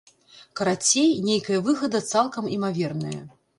Карацей, 0.59 1.11
нейкая 1.27 1.61
выгада 1.69 2.03
цалкам 2.15 2.51
імаверная. 2.59 3.17